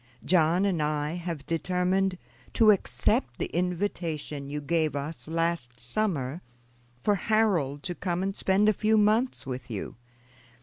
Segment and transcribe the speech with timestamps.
[0.25, 2.17] John and I have determined
[2.53, 6.41] to accept the invitation you gave us last summer
[7.03, 9.97] for Harold to come and spend a few months with you.